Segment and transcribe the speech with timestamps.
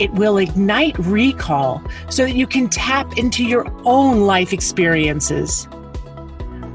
[0.00, 5.68] It will ignite recall so that you can tap into your own life experiences.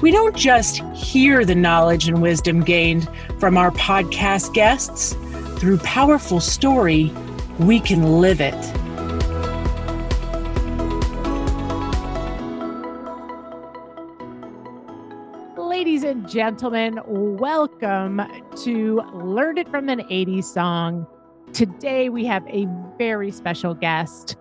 [0.00, 3.08] We don't just hear the knowledge and wisdom gained
[3.40, 5.16] from our podcast guests.
[5.58, 7.12] Through powerful story,
[7.58, 8.54] we can live it.
[15.58, 18.22] Ladies and gentlemen, welcome
[18.62, 21.08] to Learn It from an 80s Song.
[21.56, 24.36] Today we have a very special guest.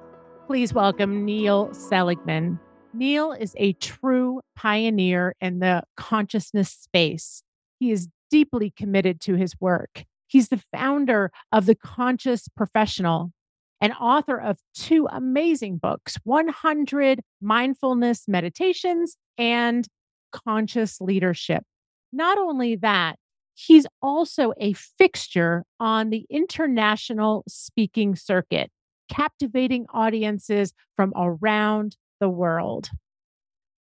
[0.47, 2.59] Please welcome Neil Seligman.
[2.93, 7.41] Neil is a true pioneer in the consciousness space.
[7.79, 10.03] He is deeply committed to his work.
[10.27, 13.31] He's the founder of The Conscious Professional
[13.79, 19.87] and author of two amazing books 100 Mindfulness Meditations and
[20.33, 21.63] Conscious Leadership.
[22.11, 23.15] Not only that,
[23.55, 28.69] He's also a fixture on the international speaking circuit,
[29.09, 32.89] captivating audiences from around the world.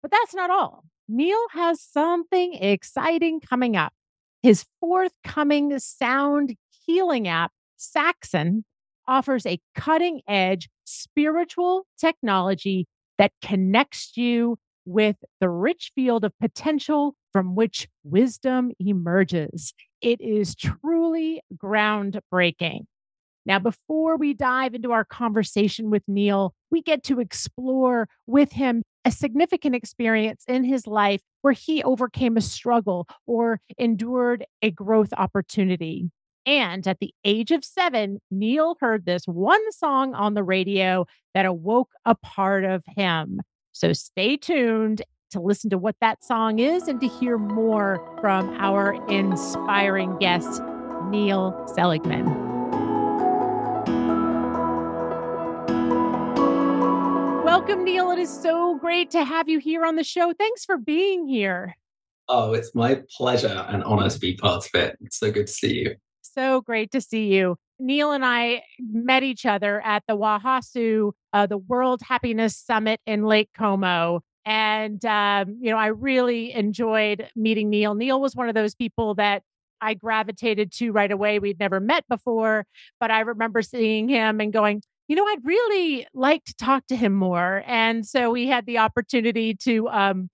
[0.02, 0.84] But that's not all.
[1.10, 3.94] Neil has something exciting coming up.
[4.44, 8.66] His forthcoming sound healing app, Saxon,
[9.08, 17.16] offers a cutting edge spiritual technology that connects you with the rich field of potential
[17.32, 19.74] from which wisdom emerges.
[20.02, 22.86] It is truly groundbreaking.
[23.46, 28.84] Now, before we dive into our conversation with Neil, we get to explore with him
[29.04, 35.10] a significant experience in his life where he overcame a struggle or endured a growth
[35.18, 36.10] opportunity.
[36.46, 41.46] And at the age of seven, Neil heard this one song on the radio that
[41.46, 43.42] awoke a part of him.
[43.74, 45.02] So stay tuned
[45.32, 50.62] to listen to what that song is and to hear more from our inspiring guest,
[51.10, 52.26] Neil Seligman.
[57.44, 58.12] Welcome, Neil.
[58.12, 60.34] It is so great to have you here on the show.
[60.38, 61.76] Thanks for being here.
[62.30, 64.98] Oh, it's my pleasure and honor to be part of it.
[65.02, 65.96] It's so good to see you.
[66.22, 67.58] So great to see you.
[67.80, 73.24] Neil and I met each other at the WOHASU, uh, the World Happiness Summit in
[73.24, 74.22] Lake Como.
[74.46, 77.96] And, um, you know, I really enjoyed meeting Neil.
[77.96, 79.44] Neil was one of those people that
[79.82, 81.40] I gravitated to right away.
[81.40, 82.66] We'd never met before,
[83.00, 86.96] but I remember seeing him and going, you know, I'd really like to talk to
[86.96, 87.64] him more.
[87.68, 90.30] And so we had the opportunity to, um,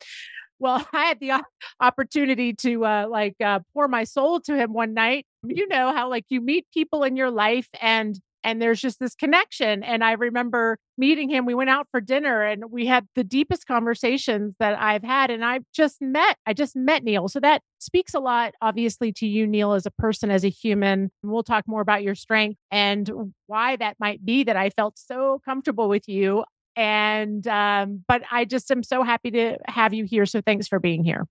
[0.59, 1.43] well, I had the
[1.79, 5.25] opportunity to uh, like uh, pour my soul to him one night.
[5.43, 9.15] You know how like you meet people in your life and and there's just this
[9.15, 13.23] connection and i remember meeting him we went out for dinner and we had the
[13.23, 17.61] deepest conversations that i've had and i've just met i just met neil so that
[17.79, 21.43] speaks a lot obviously to you neil as a person as a human and we'll
[21.43, 23.11] talk more about your strength and
[23.47, 26.43] why that might be that i felt so comfortable with you
[26.79, 30.79] and um but i just am so happy to have you here so thanks for
[30.79, 31.27] being here.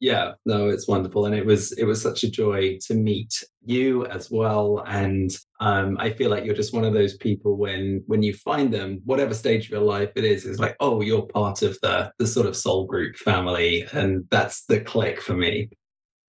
[0.00, 4.04] Yeah no it's wonderful and it was it was such a joy to meet you
[4.06, 5.30] as well and
[5.60, 9.00] um, i feel like you're just one of those people when when you find them
[9.04, 12.26] whatever stage of your life it is it's like oh you're part of the the
[12.26, 15.70] sort of soul group family and that's the click for me.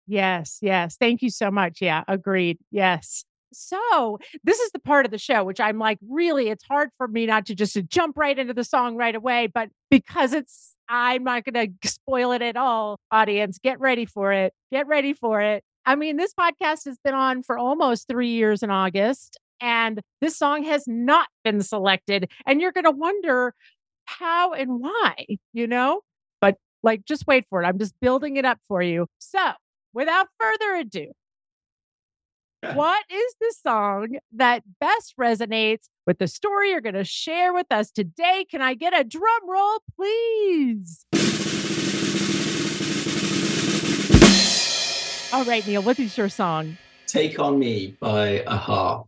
[0.07, 5.11] Yes yes thank you so much yeah agreed yes so this is the part of
[5.11, 8.17] the show which i'm like really it's hard for me not to just to jump
[8.17, 12.41] right into the song right away but because it's I'm not going to spoil it
[12.41, 12.99] at all.
[13.11, 14.53] Audience, get ready for it.
[14.71, 15.63] Get ready for it.
[15.85, 20.37] I mean, this podcast has been on for almost three years in August, and this
[20.37, 22.29] song has not been selected.
[22.45, 23.53] And you're going to wonder
[24.05, 26.01] how and why, you know?
[26.39, 27.65] But like, just wait for it.
[27.65, 29.07] I'm just building it up for you.
[29.19, 29.51] So,
[29.93, 31.11] without further ado,
[32.73, 37.67] what is the song that best resonates with the story you're going to share with
[37.71, 38.45] us today?
[38.49, 41.05] Can I get a drum roll, please?
[45.33, 46.77] All right, Neil, what is your song?
[47.07, 49.03] Take on Me by a-ha.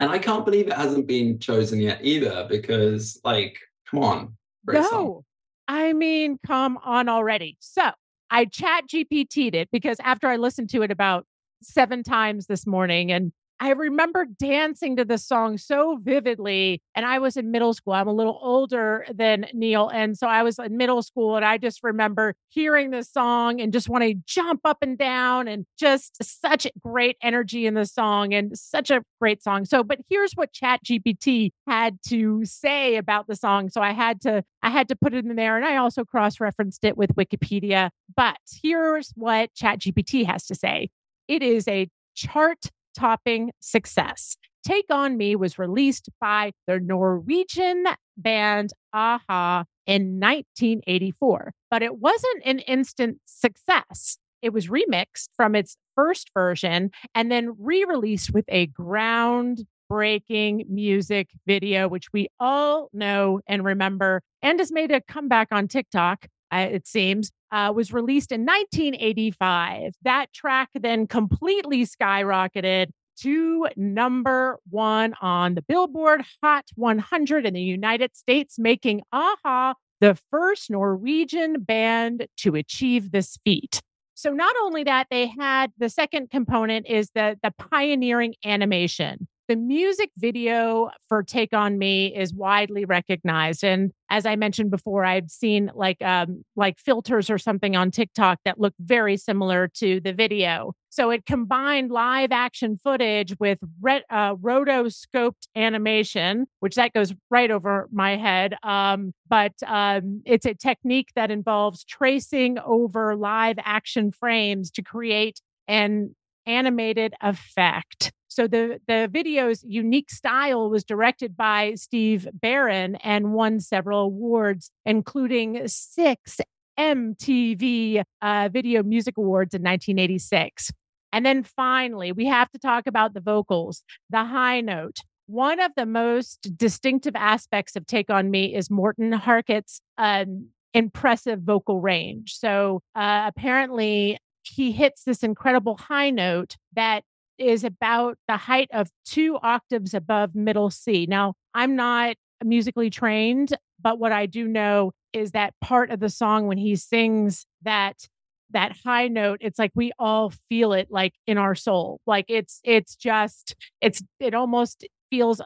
[0.00, 3.58] And I can't believe it hasn't been chosen yet either because, like,
[3.88, 4.36] come on.
[4.66, 4.82] No.
[4.82, 5.22] Song.
[5.68, 7.56] I mean, come on already.
[7.60, 7.90] So
[8.30, 11.26] I chat GPT'd it because after I listened to it about
[11.62, 16.80] seven times this morning and I remember dancing to this song so vividly.
[16.94, 17.92] And I was in middle school.
[17.92, 19.88] I'm a little older than Neil.
[19.88, 21.36] And so I was in middle school.
[21.36, 25.48] And I just remember hearing this song and just want to jump up and down
[25.48, 29.64] and just such great energy in the song and such a great song.
[29.64, 33.70] So, but here's what Chat GPT had to say about the song.
[33.70, 35.56] So I had to, I had to put it in there.
[35.56, 37.90] And I also cross-referenced it with Wikipedia.
[38.14, 40.90] But here's what Chat GPT has to say.
[41.28, 44.36] It is a chart topping success.
[44.64, 47.84] Take On Me was released by the Norwegian
[48.16, 54.18] band a-ha in 1984, but it wasn't an instant success.
[54.42, 61.28] It was remixed from its first version and then re released with a groundbreaking music
[61.46, 66.86] video, which we all know and remember, and has made a comeback on TikTok, it
[66.86, 69.94] seems uh, was released in 1985.
[70.02, 72.88] That track then completely skyrocketed
[73.20, 80.16] to number one on the Billboard Hot 100 in the United States, making a-ha the
[80.30, 83.80] first Norwegian band to achieve this feat.
[84.14, 89.56] So not only that, they had the second component is the the pioneering animation the
[89.56, 93.64] music video for Take On Me is widely recognized.
[93.64, 98.40] And as I mentioned before, I've seen like um, like filters or something on TikTok
[98.44, 100.74] that look very similar to the video.
[100.90, 107.50] So it combined live action footage with re- uh, rotoscoped animation, which that goes right
[107.50, 108.54] over my head.
[108.62, 115.40] Um, but um, it's a technique that involves tracing over live action frames to create
[115.66, 116.14] an
[116.46, 118.12] animated effect.
[118.38, 124.70] So the the video's unique style was directed by Steve Barron and won several awards,
[124.86, 126.38] including six
[126.78, 130.70] MTV uh, Video Music Awards in 1986.
[131.12, 135.00] And then finally, we have to talk about the vocals, the high note.
[135.26, 141.40] One of the most distinctive aspects of Take On Me is Morten Harket's um, impressive
[141.40, 142.36] vocal range.
[142.36, 147.02] So uh, apparently, he hits this incredible high note that
[147.38, 151.06] is about the height of two octaves above middle C.
[151.08, 156.08] Now, I'm not musically trained, but what I do know is that part of the
[156.08, 158.08] song when he sings that
[158.50, 162.60] that high note it's like we all feel it like in our soul like it's
[162.64, 165.40] it's just it's it almost feels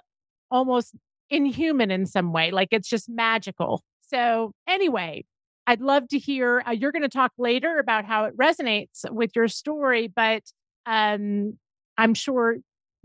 [0.50, 0.94] almost
[1.30, 5.24] inhuman in some way like it's just magical so anyway
[5.66, 9.30] i'd love to hear uh, you're going to talk later about how it resonates with
[9.34, 10.42] your story but
[10.86, 11.58] um
[11.98, 12.58] I'm sure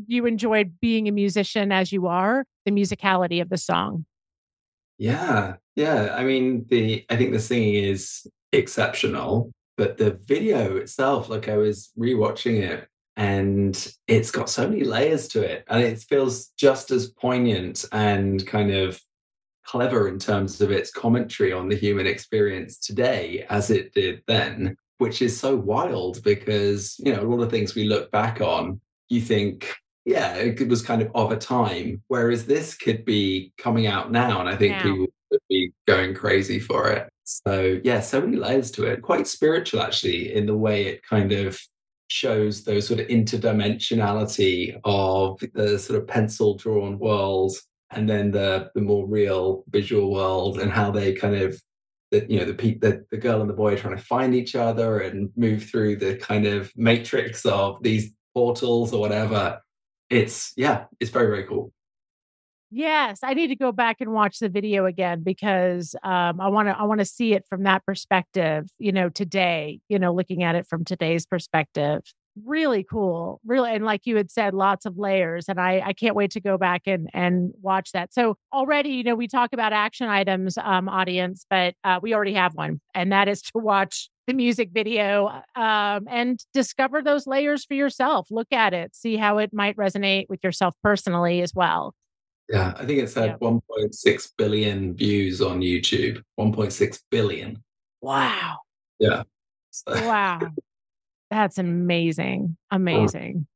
[0.05, 4.05] you enjoyed being a musician as you are, the musicality of the song.
[4.97, 5.55] Yeah.
[5.75, 6.15] Yeah.
[6.15, 11.57] I mean, the I think the singing is exceptional, but the video itself, like I
[11.57, 15.65] was rewatching it and it's got so many layers to it.
[15.67, 19.01] And it feels just as poignant and kind of
[19.67, 24.77] clever in terms of its commentary on the human experience today as it did then
[24.97, 28.79] which is so wild because you know a lot of things we look back on
[29.09, 33.87] you think yeah it was kind of of a time whereas this could be coming
[33.87, 37.09] out now and i think people would be going crazy for it.
[37.23, 39.01] So yeah so many layers to it.
[39.01, 41.59] Quite spiritual actually in the way it kind of
[42.09, 47.53] shows those sort of interdimensionality of the sort of pencil drawn world
[47.91, 51.61] and then the the more real visual world and how they kind of
[52.11, 54.33] that you know the, pe- the the girl and the boy are trying to find
[54.33, 59.61] each other and move through the kind of matrix of these portals or whatever.
[60.09, 61.73] It's yeah it's very very cool.
[62.69, 66.67] Yes i need to go back and watch the video again because um, i want
[66.67, 70.43] to i want to see it from that perspective you know today you know looking
[70.43, 72.01] at it from today's perspective
[72.45, 76.15] really cool really and like you had said lots of layers and i i can't
[76.15, 78.13] wait to go back and and watch that.
[78.13, 82.33] So already you know we talk about action items um audience but uh, we already
[82.33, 87.63] have one and that is to watch the music video um, and discover those layers
[87.63, 91.93] for yourself look at it see how it might resonate with yourself personally as well.
[92.49, 93.49] Yeah i think it's had yeah.
[93.49, 97.63] 1.6 billion views on youtube 1.6 billion.
[98.01, 98.57] Wow.
[98.99, 99.23] Yeah.
[99.69, 99.93] So.
[100.07, 100.39] wow
[101.29, 102.57] That's amazing.
[102.71, 103.47] Amazing.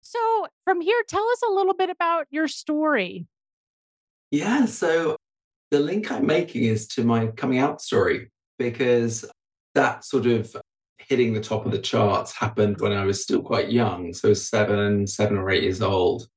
[0.00, 3.26] So, from here, tell us a little bit about your story.
[4.30, 4.66] Yeah.
[4.66, 5.16] So,
[5.70, 9.24] the link I'm making is to my coming out story because
[9.74, 10.56] that sort of
[10.98, 14.14] hitting the top of the charts happened when I was still quite young.
[14.14, 16.28] So, seven, seven or eight years old.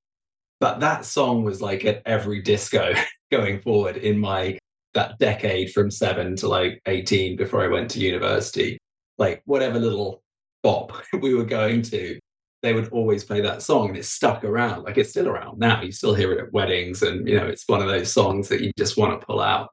[0.60, 2.94] But that song was like at every disco
[3.32, 4.58] going forward in my
[4.94, 8.78] that decade from seven to like 18 before I went to university.
[9.18, 10.22] Like, whatever little
[10.64, 12.20] bop we were going to.
[12.62, 14.84] they would always play that song and it stuck around.
[14.84, 15.82] Like it's still around now.
[15.82, 18.62] You still hear it at weddings, and you know, it's one of those songs that
[18.62, 19.70] you just want to pull out.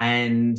[0.00, 0.58] And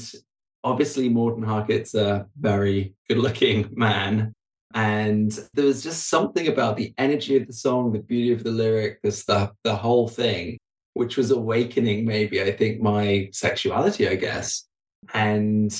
[0.63, 4.33] obviously, Morten Harket's a very good looking man.
[4.73, 8.51] And there was just something about the energy of the song, the beauty of the
[8.51, 10.57] lyric, the stuff, the whole thing,
[10.93, 14.67] which was awakening maybe, I think, my sexuality, I guess.
[15.13, 15.71] And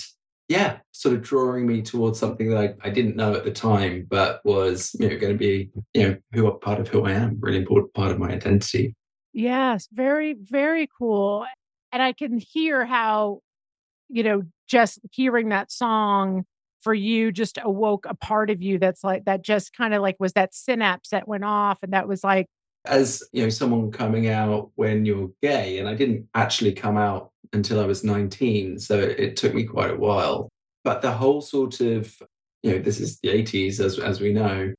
[0.47, 4.07] yeah, sort of drawing me towards something that I, I didn't know at the time,
[4.09, 7.11] but was, you know, going to be, you know, who a part of who I
[7.11, 8.95] am, really important part of my identity.
[9.33, 11.45] Yes, very, very cool.
[11.91, 13.41] And I can hear how,
[14.09, 16.45] you know, just hearing that song
[16.79, 20.15] for you just awoke a part of you that's like that just kind of like
[20.19, 22.47] was that synapse that went off and that was like
[22.85, 27.31] as you know someone coming out when you're gay and i didn't actually come out
[27.53, 30.49] until i was 19 so it took me quite a while
[30.83, 32.13] but the whole sort of
[32.63, 34.73] you know this is the 80s as as we know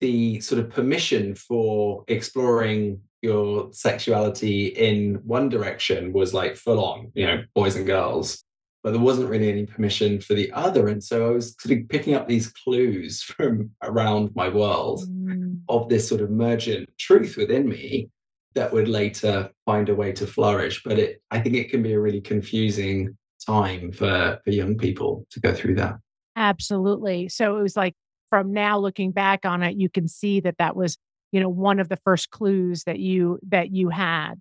[0.00, 7.10] the sort of permission for exploring your sexuality in one direction was like full on
[7.14, 8.44] you know boys and girls
[8.82, 10.88] but there wasn't really any permission for the other.
[10.88, 15.60] And so I was sort of picking up these clues from around my world mm.
[15.68, 18.08] of this sort of emergent truth within me
[18.54, 20.82] that would later find a way to flourish.
[20.82, 25.26] But it, I think it can be a really confusing time for, for young people
[25.30, 25.96] to go through that.
[26.36, 27.28] Absolutely.
[27.28, 27.94] So it was like
[28.30, 30.96] from now looking back on it, you can see that that was,
[31.32, 34.36] you know, one of the first clues that you that you had.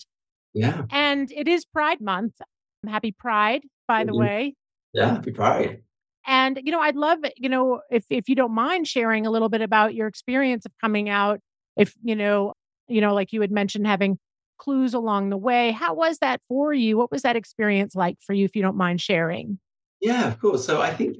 [0.53, 0.83] Yeah.
[0.91, 2.33] And it is Pride Month.
[2.87, 4.21] Happy Pride by the mm-hmm.
[4.21, 4.55] way.
[4.93, 5.81] Yeah, happy Pride.
[6.25, 9.49] And you know, I'd love, you know, if if you don't mind sharing a little
[9.49, 11.39] bit about your experience of coming out,
[11.77, 12.53] if you know,
[12.87, 14.19] you know, like you had mentioned having
[14.57, 15.71] clues along the way.
[15.71, 16.97] How was that for you?
[16.97, 19.59] What was that experience like for you, if you don't mind sharing?
[20.01, 20.65] Yeah, of course.
[20.65, 21.17] So I think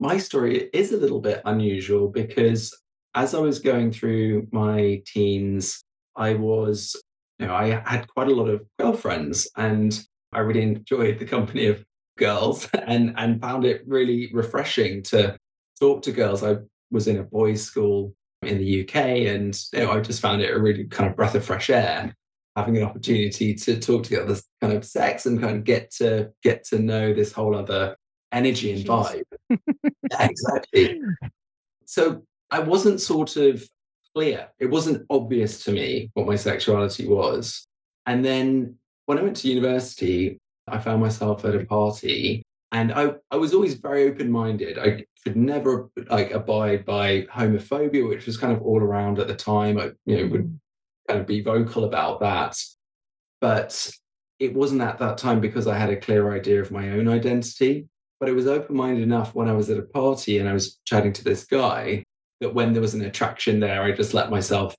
[0.00, 2.76] my story is a little bit unusual because
[3.14, 5.84] as I was going through my teens,
[6.16, 7.00] I was,
[7.38, 9.98] you know, I had quite a lot of girlfriends and
[10.32, 11.84] I really enjoyed the company of
[12.16, 15.36] girls and and found it really refreshing to
[15.80, 16.42] talk to girls.
[16.42, 16.56] I
[16.90, 20.54] was in a boys' school in the UK, and you know, I just found it
[20.54, 22.14] a really kind of breath of fresh air,
[22.56, 25.90] having an opportunity to talk to the other kind of sex and kind of get
[25.92, 27.96] to get to know this whole other
[28.32, 29.22] energy and vibe.
[29.50, 31.00] yeah, exactly.
[31.84, 33.64] So I wasn't sort of
[34.14, 34.48] clear.
[34.58, 37.66] It wasn't obvious to me what my sexuality was.
[38.06, 38.76] And then
[39.06, 43.54] when I went to university, I found myself at a party and I, I was
[43.54, 44.78] always very open-minded.
[44.78, 49.34] I could never like abide by homophobia, which was kind of all around at the
[49.34, 49.78] time.
[49.78, 50.58] I, you know, would mm.
[51.08, 52.56] kind of be vocal about that.
[53.40, 53.90] But
[54.38, 57.88] it wasn't at that time because I had a clear idea of my own identity.
[58.20, 61.12] But it was open-minded enough when I was at a party and I was chatting
[61.14, 62.04] to this guy
[62.40, 64.74] that when there was an attraction there, I just let myself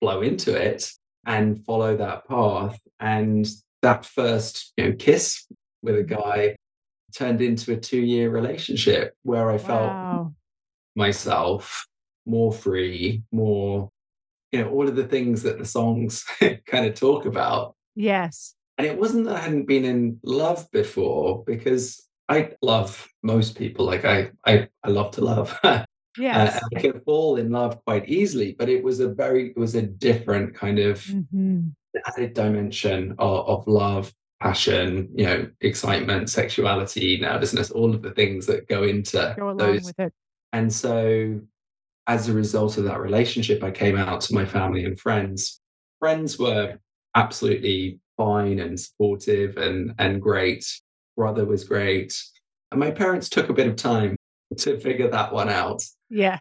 [0.00, 0.88] flow into it
[1.26, 2.80] and follow that path.
[3.00, 3.46] And
[3.82, 5.46] that first you know, kiss
[5.82, 6.56] with a guy
[7.14, 10.34] turned into a two year relationship where I felt wow.
[10.94, 11.86] myself
[12.26, 13.90] more free, more,
[14.52, 16.24] you know, all of the things that the songs
[16.66, 17.74] kind of talk about.
[17.94, 18.54] Yes.
[18.78, 23.84] And it wasn't that I hadn't been in love before because I love most people.
[23.84, 25.58] Like I, I, I love to love.
[26.16, 26.58] Yes.
[26.58, 29.74] Uh, I can fall in love quite easily, but it was a very, it was
[29.74, 31.70] a different kind of mm-hmm
[32.06, 34.12] added dimension of, of love,
[34.44, 39.90] passion, you know, excitement, sexuality, nervousness, all of the things that go into go those.
[40.52, 41.40] And so
[42.06, 45.60] as a result of that relationship, I came out to my family and friends.
[45.98, 46.78] Friends were
[47.14, 50.64] absolutely fine and supportive and and great.
[51.16, 52.22] Brother was great.
[52.70, 54.14] And my parents took a bit of time
[54.58, 55.82] to figure that one out.
[56.10, 56.38] Yeah.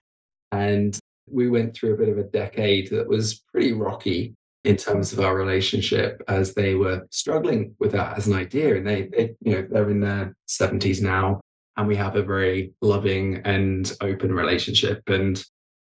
[0.51, 0.99] And
[1.31, 5.19] we went through a bit of a decade that was pretty rocky in terms of
[5.19, 8.75] our relationship as they were struggling with that as an idea.
[8.75, 11.41] And they, they you know they're in their 70s now
[11.75, 15.03] and we have a very loving and open relationship.
[15.07, 15.43] And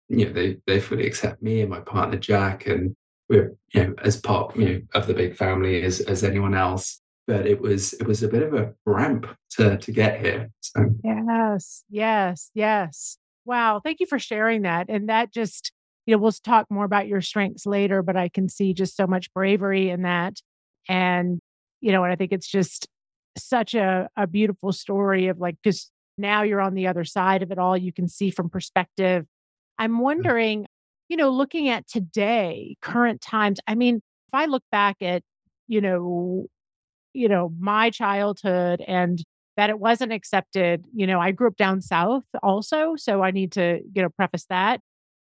[0.09, 2.67] you know they they fully accept me and my partner jack.
[2.67, 2.95] And
[3.29, 7.01] we're you know as part you know of the big family as as anyone else.
[7.25, 10.49] But it was it was a bit of a ramp to to get here.
[10.59, 13.17] So yes yes yes.
[13.45, 13.79] Wow.
[13.81, 14.87] Thank you for sharing that.
[14.89, 15.71] And that just
[16.07, 19.05] you know, we'll talk more about your strengths later, but I can see just so
[19.05, 20.39] much bravery in that.
[20.87, 21.39] And,
[21.81, 22.87] you know, and I think it's just
[23.37, 27.51] such a, a beautiful story of like, because now you're on the other side of
[27.51, 27.75] it all.
[27.75, 29.25] You can see from perspective.
[29.77, 30.65] I'm wondering,
[31.09, 35.23] you know, looking at today, current times, I mean, if I look back at,
[35.67, 36.45] you know,
[37.13, 39.21] you know, my childhood and
[39.57, 42.95] that it wasn't accepted, you know, I grew up down south also.
[42.95, 44.79] So I need to, you know, preface that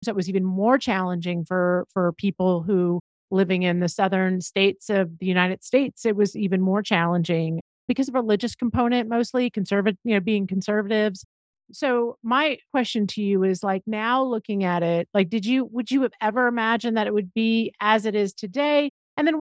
[0.04, 3.00] So it was even more challenging for for people who
[3.32, 6.06] living in the southern states of the United States.
[6.06, 11.26] It was even more challenging because of religious component mostly conservative, you know, being conservatives.
[11.72, 15.90] So my question to you is like now looking at it, like did you would
[15.90, 18.92] you have ever imagined that it would be as it is today?
[19.18, 19.40] And then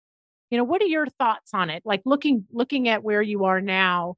[0.51, 1.83] you know, what are your thoughts on it?
[1.85, 4.15] Like looking looking at where you are now,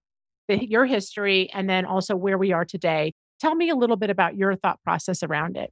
[0.47, 3.13] the, your history and then also where we are today.
[3.39, 5.71] Tell me a little bit about your thought process around it.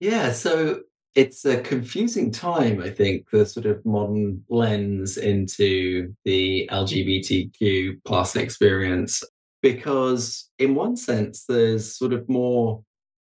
[0.00, 0.80] Yeah, so
[1.14, 8.36] it's a confusing time, I think, the sort of modern lens into the LGBTQ plus
[8.36, 9.24] experience,
[9.62, 12.82] because in one sense, there's sort of more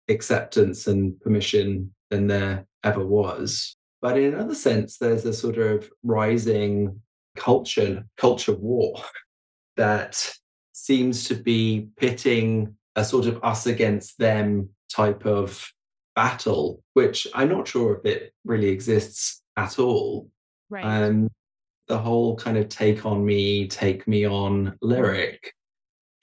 [0.10, 3.75] acceptance and permission than there ever was.
[4.01, 7.00] But in another sense, there's a sort of rising
[7.38, 8.96] culture, culture war
[9.77, 10.32] that
[10.74, 15.72] seems to be pitting a sort of us against them type of
[16.15, 20.29] battle, which I'm not sure if it really exists at all.
[20.70, 20.84] Right.
[20.84, 21.29] Um,
[21.88, 25.53] the whole kind of take on me, take me on lyric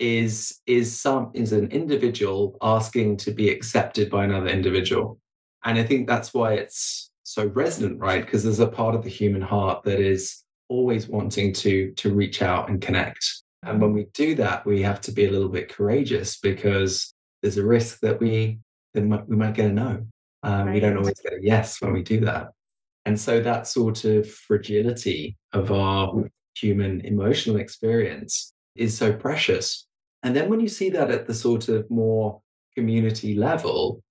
[0.01, 5.21] is is some is an individual asking to be accepted by another individual.
[5.65, 8.25] And I think that's why it's so resonant, right?
[8.25, 12.41] Because there's a part of the human heart that is always wanting to to reach
[12.41, 13.25] out and connect.
[13.63, 17.59] And when we do that, we have to be a little bit courageous because there's
[17.59, 18.59] a risk that we
[18.95, 20.07] then we might get a no.
[20.43, 20.75] Um, right.
[20.75, 22.49] We don't always get a yes when we do that.
[23.05, 29.87] And so that sort of fragility of our human emotional experience is so precious.
[30.23, 32.41] And then when you see that at the sort of more
[32.77, 34.03] community level,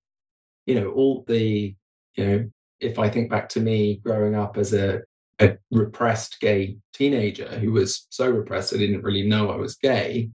[0.66, 1.76] you know, all the,
[2.16, 5.02] you know, if I think back to me growing up as a,
[5.40, 10.30] a repressed gay teenager who was so repressed I didn't really know I was gay,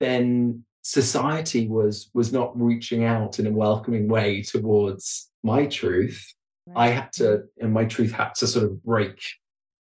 [0.00, 6.24] then society was was not reaching out in a welcoming way towards my truth
[6.66, 6.88] right.
[6.88, 9.20] i had to and my truth had to sort of break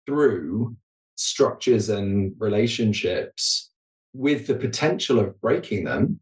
[0.05, 0.75] through
[1.15, 3.71] structures and relationships
[4.13, 6.19] with the potential of breaking them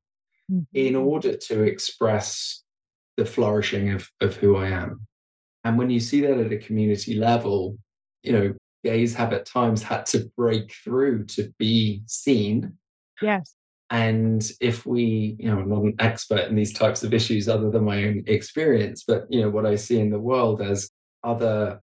[0.51, 0.61] mm-hmm.
[0.73, 2.63] in order to express
[3.15, 5.01] the flourishing of, of who i am
[5.63, 7.77] and when you see that at a community level
[8.23, 12.73] you know gays have at times had to break through to be seen
[13.21, 13.55] yes
[13.89, 17.69] and if we you know i'm not an expert in these types of issues other
[17.69, 20.89] than my own experience but you know what i see in the world as
[21.23, 21.79] other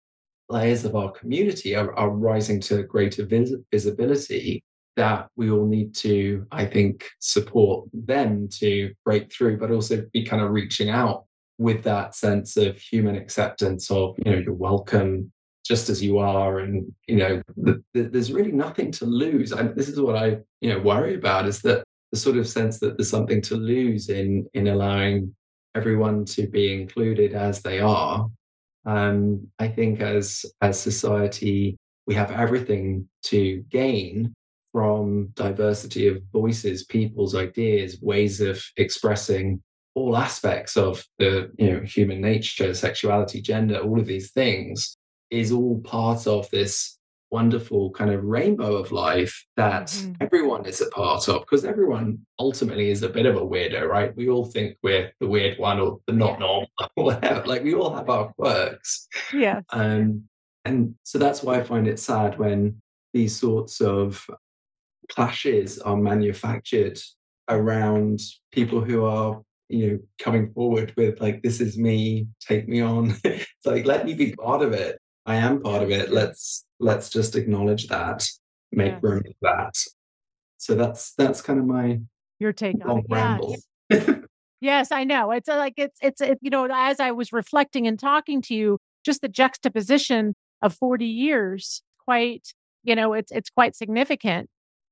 [0.49, 4.61] layers of our community are, are rising to greater vis- visibility
[4.95, 10.25] that we all need to i think support them to break through but also be
[10.25, 11.25] kind of reaching out
[11.57, 15.31] with that sense of human acceptance of you know you're welcome
[15.65, 19.53] just as you are and you know the, the, there's really nothing to lose.
[19.53, 21.83] I, this is what i you know worry about is that
[22.13, 25.35] the sort of sense that there's something to lose in in allowing
[25.75, 28.29] everyone to be included as they are.
[28.85, 34.31] Um, I think as as society, we have everything to gain
[34.71, 39.63] from diversity of voices, people's ideas, ways of expressing
[39.95, 44.95] all aspects of the you know human nature, sexuality, gender, all of these things
[45.31, 46.99] is all part of this
[47.33, 50.13] wonderful kind of rainbow of life that mm-hmm.
[50.21, 54.15] everyone is a part of because everyone ultimately is a bit of a weirdo right?
[54.15, 57.73] We all think we're the weird one or the not normal or whatever like we
[57.73, 59.07] all have our quirks.
[59.33, 60.23] Yeah um
[60.65, 62.81] and so that's why i find it sad when
[63.13, 64.25] these sorts of
[65.11, 66.97] clashes are manufactured
[67.49, 72.81] around people who are you know coming forward with like this is me take me
[72.81, 73.15] on.
[73.23, 74.99] It's like let me be part of it.
[75.25, 76.11] I am part of it.
[76.11, 78.27] Let's let's just acknowledge that,
[78.71, 79.75] make room for that.
[80.57, 81.99] So that's that's kind of my
[82.39, 83.59] your take on it.
[83.89, 84.15] Yeah.
[84.61, 85.31] yes, I know.
[85.31, 88.53] It's uh, like it's it's it, you know as I was reflecting and talking to
[88.53, 94.49] you, just the juxtaposition of 40 years, quite you know it's it's quite significant.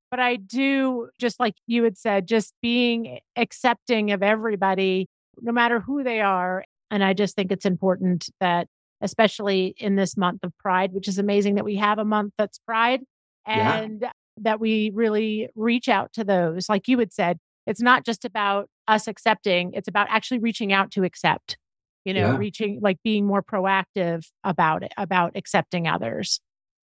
[0.09, 5.07] But I do just like you had said, just being accepting of everybody,
[5.41, 6.65] no matter who they are.
[6.89, 8.67] And I just think it's important that
[9.01, 12.59] especially in this month of Pride, which is amazing that we have a month that's
[12.59, 13.01] Pride
[13.45, 14.11] and yeah.
[14.37, 16.69] that we really reach out to those.
[16.69, 17.37] Like you had said,
[17.67, 21.57] it's not just about us accepting, it's about actually reaching out to accept,
[22.05, 22.37] you know, yeah.
[22.37, 26.39] reaching like being more proactive about it, about accepting others.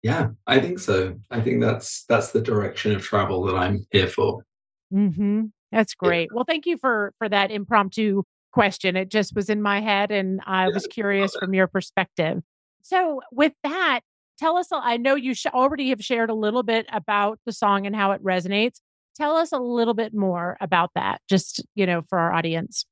[0.02, 1.16] Yeah, I think so.
[1.30, 4.44] I think that's that's the direction of travel that I'm here for.
[4.92, 5.46] Mm-hmm.
[5.72, 6.28] That's great.
[6.30, 6.36] Yeah.
[6.36, 8.22] Well, thank you for for that impromptu
[8.56, 8.96] question.
[8.96, 12.42] It just was in my head and I was curious from your perspective.
[12.82, 14.00] So, with that,
[14.38, 17.86] tell us, I know you sh- already have shared a little bit about the song
[17.86, 18.80] and how it resonates.
[19.14, 22.86] Tell us a little bit more about that, just, you know, for our audience.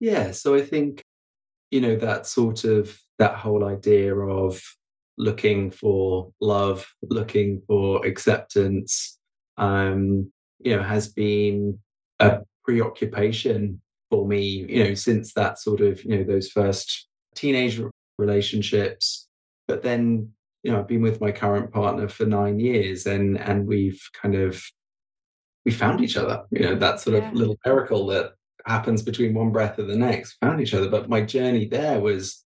[0.00, 0.32] Yeah.
[0.32, 1.02] So, I think
[1.70, 4.60] you know, that sort of that whole idea of
[5.16, 9.18] looking for love, looking for acceptance,
[9.56, 11.78] um, you know, has been
[12.18, 17.80] a preoccupation for me, you know, since that sort of, you know, those first teenage
[18.18, 19.28] relationships.
[19.68, 23.66] But then, you know, I've been with my current partner for nine years and and
[23.66, 24.62] we've kind of
[25.64, 27.28] we found each other, you know, that sort yeah.
[27.28, 28.32] of little miracle that
[28.66, 30.88] happens between one breath and the next, found each other.
[30.88, 32.44] But my journey there was,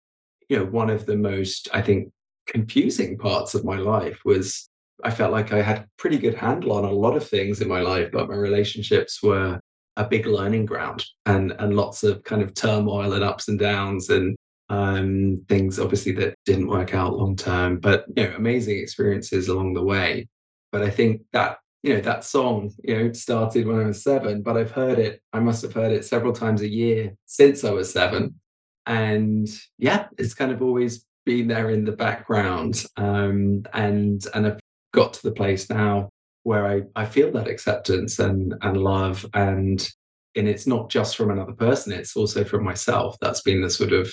[0.49, 2.11] you know, one of the most, I think,
[2.47, 4.69] confusing parts of my life was
[5.05, 7.81] I felt like I had pretty good handle on a lot of things in my
[7.81, 9.61] life, but my relationships were
[9.97, 14.09] a big learning ground and and lots of kind of turmoil and ups and downs
[14.09, 14.37] and
[14.73, 19.75] um, things obviously that didn't work out long term, but you know, amazing experiences along
[19.75, 20.29] the way.
[20.71, 24.43] But I think that you know that song you know started when I was seven,
[24.43, 25.21] but I've heard it.
[25.33, 28.41] I must have heard it several times a year since I was seven,
[28.87, 32.85] and yeah, it's kind of always been there in the background.
[32.97, 34.61] Um, and and I've
[34.95, 36.09] got to the place now
[36.45, 39.89] where I, I feel that acceptance and and love and
[40.35, 43.93] and it's not just from another person it's also from myself that's been the sort
[43.93, 44.13] of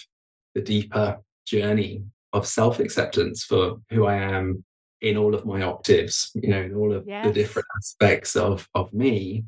[0.55, 4.63] the deeper journey of self-acceptance for who i am
[5.01, 7.25] in all of my octaves you know in all of yes.
[7.25, 9.43] the different aspects of of me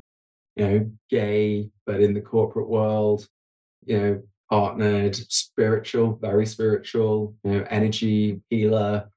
[0.56, 3.26] you know gay but in the corporate world
[3.84, 9.08] you know partnered spiritual very spiritual you know energy healer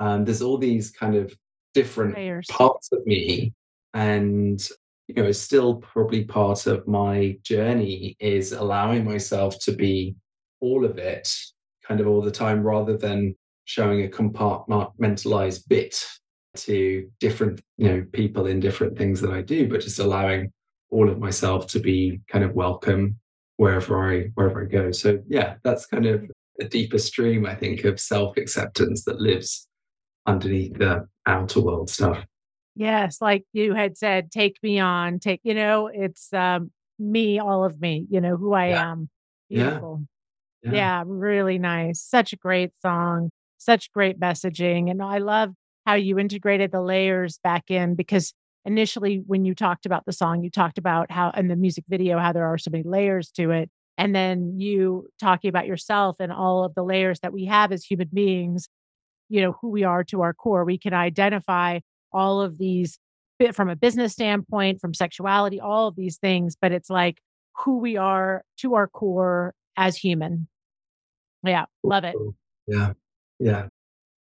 [0.00, 1.34] um, there's all these kind of
[1.74, 2.46] different Layers.
[2.48, 3.52] parts of me
[3.92, 4.66] and
[5.08, 10.14] you know still probably part of my journey is allowing myself to be
[10.60, 11.28] all of it
[11.86, 13.34] kind of all the time rather than
[13.64, 16.02] showing a compartmentalized bit
[16.54, 20.52] to different you know people in different things that I do but just allowing
[20.90, 23.18] all of myself to be kind of welcome
[23.56, 27.84] wherever I wherever I go so yeah that's kind of the deeper stream I think
[27.84, 29.68] of self acceptance that lives
[30.26, 32.24] underneath the outer world stuff.
[32.76, 37.64] Yes, like you had said, take me on, take, you know, it's um, me, all
[37.64, 38.90] of me, you know, who I yeah.
[38.90, 39.08] am.
[39.48, 40.02] Beautiful.
[40.62, 40.70] Yeah.
[40.70, 40.76] yeah.
[40.76, 42.00] yeah, really nice.
[42.00, 44.90] Such a great song, such great messaging.
[44.90, 45.50] And I love
[45.86, 48.34] how you integrated the layers back in because
[48.64, 52.18] initially when you talked about the song, you talked about how in the music video,
[52.18, 53.70] how there are so many layers to it.
[53.96, 57.84] And then you talking about yourself and all of the layers that we have as
[57.84, 58.68] human beings
[59.34, 60.64] you know who we are to our core.
[60.64, 61.80] We can identify
[62.12, 62.98] all of these
[63.52, 67.18] from a business standpoint from sexuality all of these things but it's like
[67.56, 70.46] who we are to our core as human.
[71.44, 72.14] Yeah love it.
[72.68, 72.92] Yeah
[73.40, 73.66] yeah.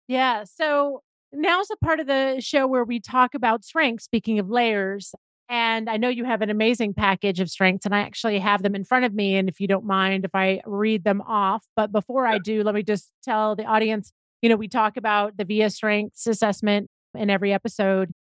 [0.09, 4.51] Yeah so now's a part of the show where we talk about strengths speaking of
[4.51, 5.14] layers
[5.49, 8.75] and I know you have an amazing package of strengths, and I actually have them
[8.75, 9.37] in front of me.
[9.37, 12.75] And if you don't mind, if I read them off, but before I do, let
[12.75, 14.12] me just tell the audience
[14.47, 18.13] you know, we talk about the VIA strengths assessment in every episode,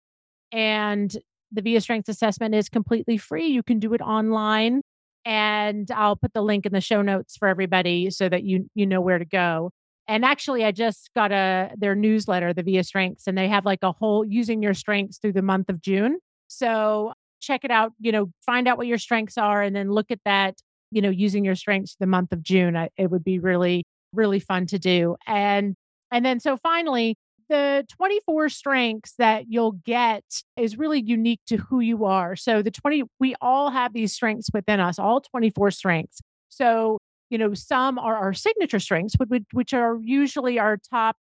[0.51, 1.15] and
[1.51, 3.45] the VIA strengths assessment is completely free.
[3.45, 4.81] You can do it online,
[5.23, 8.87] and I'll put the link in the show notes for everybody so that you you
[8.87, 9.69] know where to go.
[10.07, 13.83] And actually, I just got a their newsletter, the VIA Strengths, and they have like
[13.83, 16.17] a whole using your strengths through the month of June.
[16.47, 17.91] So check it out.
[17.99, 20.55] You know, find out what your strengths are, and then look at that.
[20.89, 22.75] You know, using your strengths the month of June.
[22.75, 25.15] I, it would be really really fun to do.
[25.27, 25.75] And
[26.11, 27.15] and then, so finally,
[27.49, 30.23] the 24 strengths that you'll get
[30.57, 32.35] is really unique to who you are.
[32.35, 36.21] So, the 20, we all have these strengths within us, all 24 strengths.
[36.49, 36.97] So,
[37.29, 39.15] you know, some are our signature strengths,
[39.53, 41.17] which are usually our top,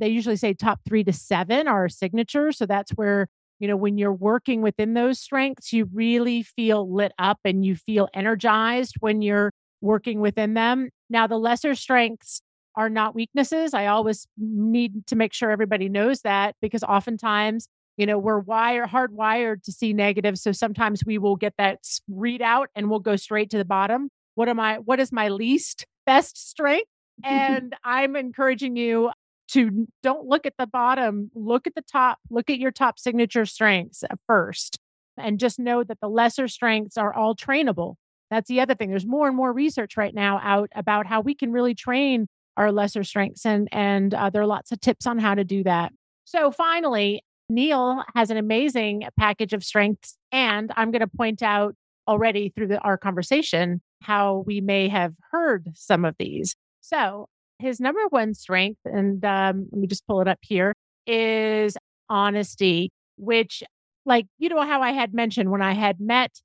[0.00, 2.52] they usually say top three to seven are signature.
[2.52, 3.28] So, that's where,
[3.60, 7.76] you know, when you're working within those strengths, you really feel lit up and you
[7.76, 10.90] feel energized when you're working within them.
[11.10, 12.40] Now, the lesser strengths,
[12.76, 13.74] are not weaknesses.
[13.74, 18.88] I always need to make sure everybody knows that because oftentimes, you know, we're wired
[18.88, 20.38] hardwired to see negative.
[20.38, 21.78] So sometimes we will get that
[22.10, 24.08] readout and we'll go straight to the bottom.
[24.34, 26.88] What am I what is my least best strength?
[27.22, 29.12] And I'm encouraging you
[29.52, 33.46] to don't look at the bottom, look at the top, look at your top signature
[33.46, 34.80] strengths first.
[35.16, 37.94] And just know that the lesser strengths are all trainable.
[38.32, 38.90] That's the other thing.
[38.90, 42.26] There's more and more research right now out about how we can really train
[42.56, 45.62] our lesser strengths and and uh, there are lots of tips on how to do
[45.64, 45.92] that.
[46.24, 51.74] So finally neil has an amazing package of strengths and i'm going to point out
[52.08, 56.54] already through the, our conversation how we may have heard some of these.
[56.80, 60.74] So his number one strength and um, let me just pull it up here
[61.06, 61.76] is
[62.10, 63.62] honesty which
[64.04, 66.40] like you know how i had mentioned when i had met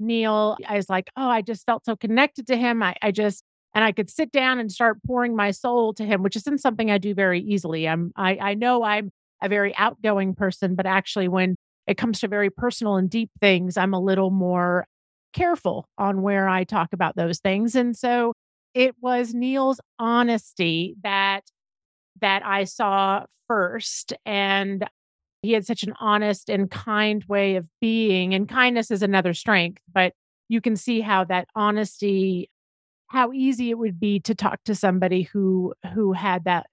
[0.00, 2.82] neil i was like oh i just felt so connected to him.
[2.82, 6.22] I, I just and I could sit down and start pouring my soul to him,
[6.22, 7.88] which isn't something I do very easily.
[7.88, 9.10] I'm I, I know I'm
[9.42, 11.56] a very outgoing person, but actually when
[11.86, 14.86] it comes to very personal and deep things, I'm a little more
[15.32, 17.74] careful on where I talk about those things.
[17.74, 18.32] And so
[18.74, 21.42] it was Neil's honesty that
[22.20, 24.86] that I saw first and
[25.42, 29.82] he had such an honest and kind way of being and kindness is another strength
[29.92, 30.12] but
[30.48, 32.48] you can see how that honesty
[33.14, 36.66] how easy it would be to talk to somebody who who had that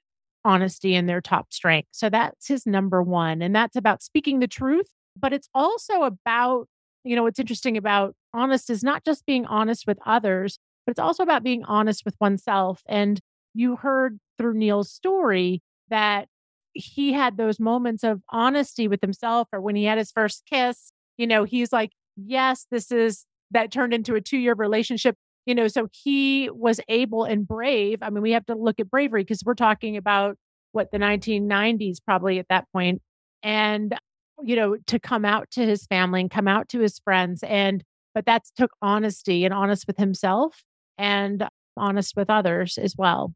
[0.43, 1.89] honesty in their top strength.
[1.91, 4.87] So that's his number one and that's about speaking the truth
[5.19, 6.67] but it's also about
[7.03, 10.99] you know what's interesting about honest is not just being honest with others but it's
[10.99, 13.19] also about being honest with oneself and
[13.53, 16.27] you heard through Neil's story that
[16.73, 20.91] he had those moments of honesty with himself or when he had his first kiss
[21.17, 25.15] you know he's like yes this is that turned into a 2 year relationship
[25.51, 28.89] you know so he was able and brave i mean we have to look at
[28.89, 30.37] bravery because we're talking about
[30.71, 33.01] what the 1990s probably at that point
[33.43, 33.95] and
[34.43, 37.83] you know to come out to his family and come out to his friends and
[38.15, 40.63] but that's took honesty and honest with himself
[40.97, 43.33] and honest with others as well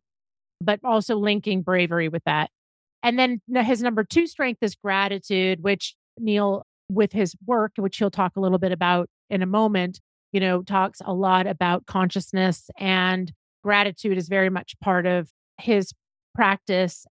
[0.61, 2.49] but also linking bravery with that.
[3.03, 8.11] And then his number two strength is gratitude, which Neil, with his work, which he'll
[8.11, 9.99] talk a little bit about in a moment,
[10.35, 13.31] you know, talks a lot about consciousness and
[13.63, 15.29] gratitude is very much part of
[15.61, 15.93] his
[16.35, 17.05] practice.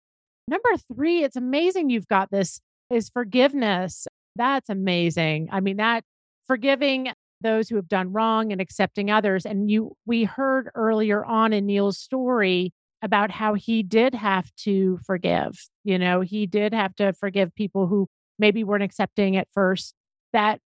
[0.47, 2.61] Number three, it's amazing you've got this
[2.91, 4.07] is forgiveness.
[4.37, 5.49] That's amazing.
[5.51, 6.05] I mean, that
[6.47, 9.47] forgiving those who have done wrong and accepting others.
[9.47, 14.99] And you, we heard earlier on in Neil's story about how he did have to
[15.07, 15.67] forgive.
[15.83, 18.07] You know, he did have to forgive people who
[18.39, 19.95] maybe weren't accepting at first.
[20.35, 20.61] That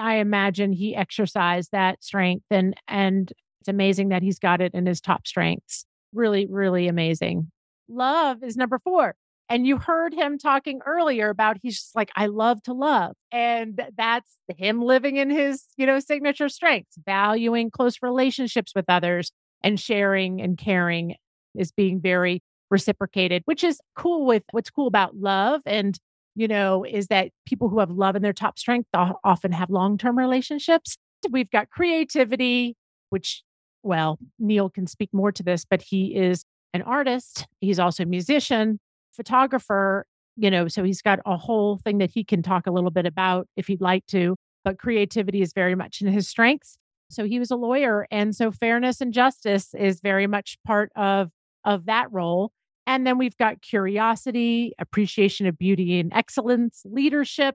[0.00, 4.86] I imagine he exercised that strength and and it's amazing that he's got it in
[4.86, 5.84] his top strengths.
[6.12, 7.50] Really, really amazing.
[7.88, 9.14] Love is number 4.
[9.50, 13.14] And you heard him talking earlier about he's just like, I love to love.
[13.32, 19.32] And that's him living in his, you know, signature strengths, valuing close relationships with others
[19.62, 21.16] and sharing and caring
[21.56, 25.62] is being very reciprocated, which is cool with what's cool about love.
[25.64, 25.98] And,
[26.38, 29.98] you know, is that people who have love in their top strength often have long
[29.98, 30.96] term relationships.
[31.28, 32.76] We've got creativity,
[33.10, 33.42] which,
[33.82, 37.48] well, Neil can speak more to this, but he is an artist.
[37.60, 38.78] He's also a musician,
[39.10, 42.92] photographer, you know, so he's got a whole thing that he can talk a little
[42.92, 44.36] bit about if he'd like to.
[44.64, 46.78] But creativity is very much in his strengths.
[47.10, 48.06] So he was a lawyer.
[48.12, 51.30] And so fairness and justice is very much part of
[51.64, 52.52] of that role.
[52.88, 57.54] And then we've got curiosity, appreciation of beauty and excellence, leadership,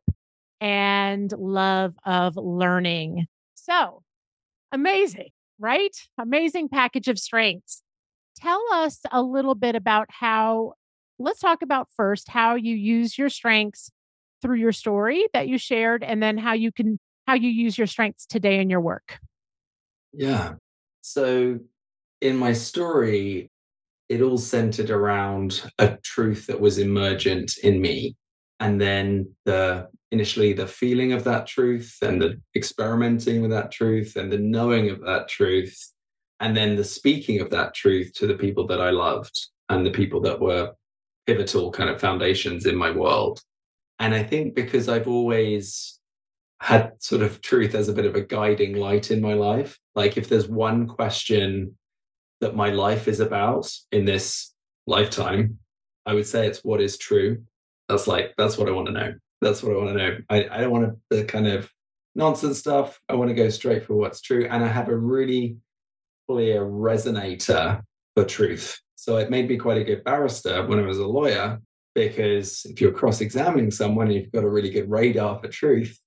[0.62, 3.26] and love of learning.
[3.56, 4.04] So
[4.72, 5.96] amazing, right?
[6.20, 7.82] Amazing package of strengths.
[8.38, 10.74] Tell us a little bit about how,
[11.18, 13.90] let's talk about first how you use your strengths
[14.40, 17.88] through your story that you shared, and then how you can, how you use your
[17.88, 19.18] strengths today in your work.
[20.14, 20.54] Yeah.
[21.02, 21.60] So
[22.22, 23.50] in my story,
[24.14, 28.16] it all centered around a truth that was emergent in me.
[28.60, 34.16] And then the initially the feeling of that truth and the experimenting with that truth
[34.16, 35.92] and the knowing of that truth
[36.40, 39.90] and then the speaking of that truth to the people that i loved and the
[39.90, 40.72] people that were
[41.26, 43.42] pivotal kind of foundations in my world.
[43.98, 46.00] And i think because i've always
[46.60, 50.16] had sort of truth as a bit of a guiding light in my life like
[50.16, 51.76] if there's one question
[52.44, 54.54] that my life is about in this
[54.86, 55.58] lifetime,
[56.06, 57.42] I would say it's what is true.
[57.88, 59.14] That's like, that's what I want to know.
[59.42, 60.18] That's what I want to know.
[60.30, 61.72] I, I don't want the kind of
[62.16, 63.00] nonsense stuff.
[63.08, 64.46] I want to go straight for what's true.
[64.50, 65.58] And I have a really
[66.30, 67.82] clear resonator
[68.16, 68.80] for truth.
[68.96, 71.60] So it made me quite a good barrister when I was a lawyer,
[71.96, 75.98] because if you're cross-examining someone and you've got a really good radar for truth,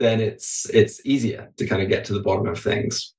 [0.00, 3.14] then it's it's easier to kind of get to the bottom of things.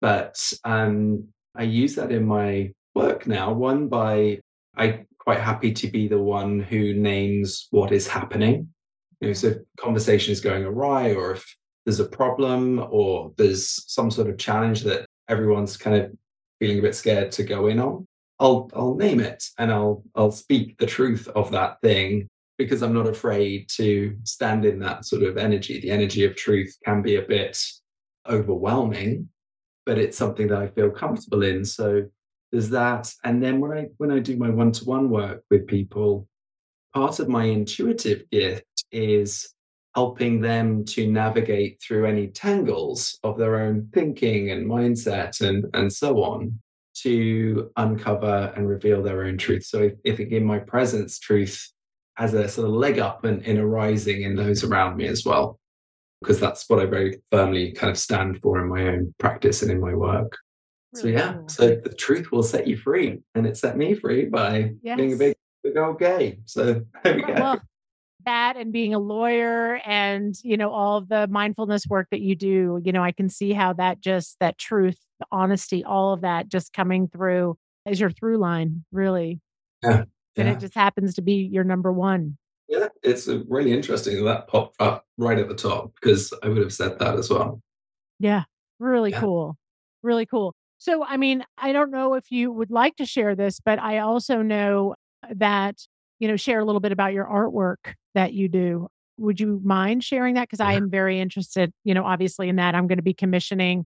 [0.00, 3.52] But um, I use that in my work now.
[3.52, 4.40] One by
[4.76, 8.68] I'm quite happy to be the one who names what is happening.
[9.20, 13.84] You know, so if conversation is going awry, or if there's a problem, or there's
[13.92, 16.12] some sort of challenge that everyone's kind of
[16.58, 18.06] feeling a bit scared to go in on,
[18.40, 22.94] I'll I'll name it and I'll I'll speak the truth of that thing because I'm
[22.94, 25.80] not afraid to stand in that sort of energy.
[25.80, 27.58] The energy of truth can be a bit
[28.28, 29.28] overwhelming
[29.84, 31.64] but it's something that I feel comfortable in.
[31.64, 32.04] So
[32.50, 33.12] there's that.
[33.24, 36.28] And then when I when I do my one-to-one work with people,
[36.94, 39.54] part of my intuitive gift is
[39.94, 45.92] helping them to navigate through any tangles of their own thinking and mindset and, and
[45.92, 46.58] so on
[46.94, 49.64] to uncover and reveal their own truth.
[49.64, 51.70] So if, if in my presence, truth
[52.16, 55.58] has a sort of leg up and in arising in those around me as well,
[56.22, 59.70] because that's what I very firmly kind of stand for in my own practice and
[59.70, 60.38] in my work.
[60.94, 61.48] Really so yeah, cool.
[61.48, 64.96] so the truth will set you free, and it set me free by yes.
[64.96, 66.38] being a big, big old gay.
[66.44, 67.34] So there we go.
[67.34, 67.60] Well,
[68.24, 72.36] that and being a lawyer and you know all of the mindfulness work that you
[72.36, 76.20] do you know i can see how that just that truth the honesty all of
[76.20, 79.40] that just coming through as your through line really
[79.82, 80.04] yeah,
[80.36, 82.36] and it just happens to be your number one
[82.68, 86.58] yeah it's really interesting that, that popped up right at the top because i would
[86.58, 87.60] have said that as well.
[88.18, 88.44] Yeah
[88.78, 89.20] really yeah.
[89.20, 89.56] cool
[90.02, 90.54] really cool.
[90.78, 93.98] So i mean i don't know if you would like to share this but i
[93.98, 94.94] also know
[95.30, 95.76] that
[96.18, 98.88] you know share a little bit about your artwork that you do.
[99.18, 100.48] Would you mind sharing that?
[100.48, 100.68] Because yeah.
[100.68, 102.74] i am very interested you know obviously in that.
[102.74, 103.84] I'm going to be commissioning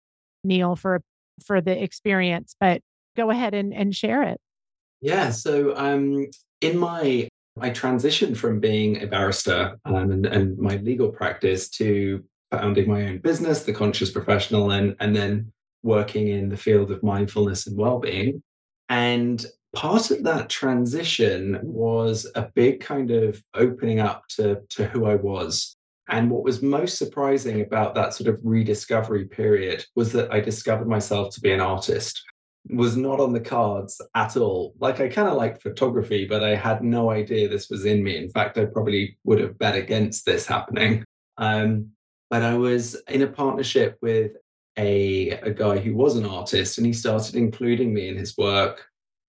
[0.44, 1.02] neil for
[1.46, 2.82] for the experience but
[3.16, 4.40] go ahead and, and share it.
[5.02, 6.28] Yeah so um
[6.62, 7.28] in my
[7.60, 13.08] i transitioned from being a barrister um, and, and my legal practice to founding my
[13.08, 15.52] own business the conscious professional and and then
[15.84, 18.42] working in the field of mindfulness and well-being
[18.90, 25.06] and part of that transition was a big kind of opening up to, to who
[25.06, 25.76] I was.
[26.10, 30.88] And what was most surprising about that sort of rediscovery period was that I discovered
[30.88, 32.22] myself to be an artist.
[32.70, 34.76] Was not on the cards at all.
[34.80, 38.18] Like I kind of liked photography, but I had no idea this was in me.
[38.18, 41.04] In fact, I probably would have bet against this happening.
[41.38, 41.90] Um,
[42.30, 44.32] but I was in a partnership with
[44.78, 48.86] a, a guy who was an artist, and he started including me in his work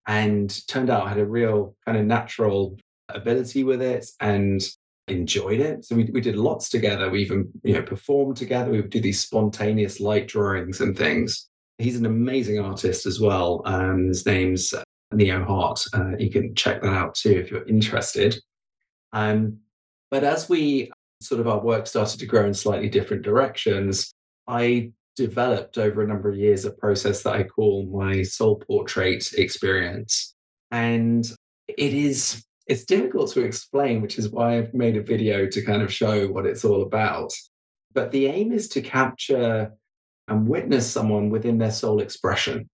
[0.06, 4.62] and turned out I had a real kind of natural ability with it and
[5.08, 5.84] enjoyed it.
[5.84, 7.10] So we, we did lots together.
[7.10, 8.70] We even, you know, performed together.
[8.70, 11.48] We would do these spontaneous light drawings and things.
[11.82, 13.62] He's an amazing artist as well.
[13.64, 14.72] Um, his name's
[15.12, 15.84] Neo Hart.
[15.92, 18.40] Uh, you can check that out too if you're interested.
[19.12, 19.58] Um,
[20.10, 20.90] but as we
[21.20, 24.12] sort of our work started to grow in slightly different directions,
[24.46, 29.32] I developed over a number of years a process that I call my soul portrait
[29.34, 30.34] experience.
[30.70, 31.30] And
[31.68, 35.82] it is it's difficult to explain, which is why I've made a video to kind
[35.82, 37.32] of show what it's all about.
[37.92, 39.72] But the aim is to capture
[40.28, 42.68] and witness someone within their soul expression.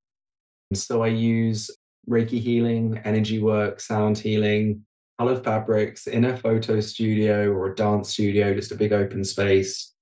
[0.70, 1.70] And so I use
[2.08, 4.84] Reiki healing, energy work, sound healing,
[5.18, 9.94] colored fabrics in a photo studio or a dance studio, just a big open space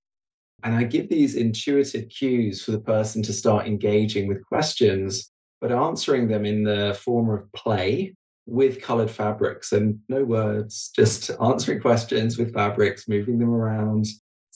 [0.62, 5.30] and I give these intuitive cues for the person to start engaging with questions,
[5.60, 8.14] but answering them in the form of play
[8.46, 14.06] with colored fabrics and no words, just answering questions with fabrics, moving them around.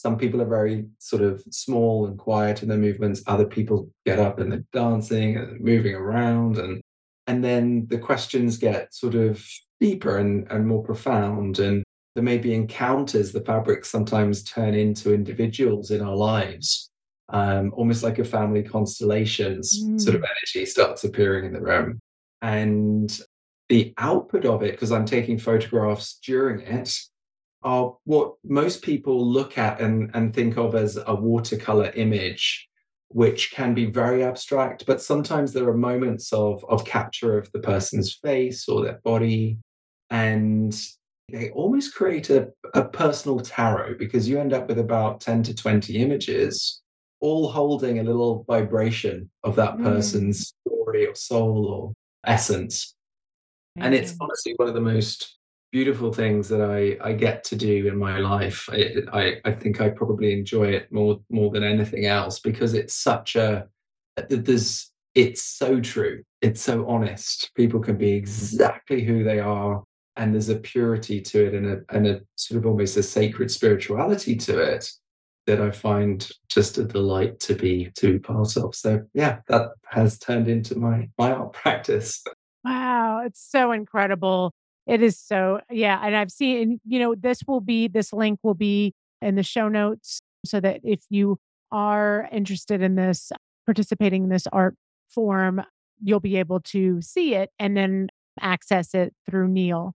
[0.00, 3.22] Some people are very sort of small and quiet in their movements.
[3.26, 6.58] Other people get up and they're dancing and moving around.
[6.58, 6.80] And,
[7.26, 9.46] and then the questions get sort of
[9.78, 11.58] deeper and, and more profound.
[11.58, 11.84] And
[12.14, 16.90] there may be encounters the fabrics sometimes turn into individuals in our lives
[17.32, 20.00] um, almost like a family constellations mm.
[20.00, 20.26] sort of mm.
[20.26, 22.00] energy starts appearing in the room
[22.42, 23.20] and
[23.68, 26.98] the output of it because i'm taking photographs during it
[27.62, 32.68] are what most people look at and, and think of as a watercolor image
[33.08, 37.58] which can be very abstract but sometimes there are moments of of capture of the
[37.58, 39.58] person's face or their body
[40.10, 40.80] and
[41.30, 45.54] they almost create a, a personal tarot because you end up with about 10 to
[45.54, 46.82] 20 images
[47.20, 49.84] all holding a little vibration of that mm.
[49.84, 51.92] person's story or soul or
[52.24, 52.94] essence
[53.78, 53.84] mm.
[53.84, 55.39] and it's honestly one of the most
[55.72, 58.68] beautiful things that I, I get to do in my life.
[58.70, 62.94] I, I, I think I probably enjoy it more more than anything else because it's
[62.94, 63.68] such a
[64.28, 66.22] there's it's so true.
[66.40, 67.50] It's so honest.
[67.54, 68.18] People can be mm-hmm.
[68.18, 69.82] exactly who they are
[70.16, 73.50] and there's a purity to it and a, and a sort of almost a sacred
[73.50, 74.90] spirituality to it
[75.46, 78.74] that I find just a delight to be to be part of.
[78.74, 82.22] So yeah, that has turned into my my art practice.
[82.64, 84.52] Wow, it's so incredible.
[84.90, 88.40] It is so yeah, and I've seen and, you know this will be this link
[88.42, 91.38] will be in the show notes so that if you
[91.70, 93.30] are interested in this
[93.66, 94.74] participating in this art
[95.08, 95.62] form,
[96.02, 98.08] you'll be able to see it and then
[98.40, 99.94] access it through Neil.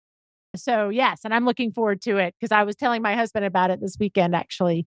[0.57, 3.71] So, yes, and I'm looking forward to it because I was telling my husband about
[3.71, 4.87] it this weekend, actually,